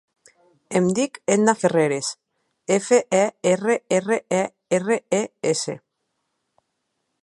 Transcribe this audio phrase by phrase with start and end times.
[0.77, 2.09] Em dic Edna Ferreres:
[2.79, 3.21] efa, e,
[3.53, 4.43] erra, erra, e,
[4.79, 5.81] erra, e, essa.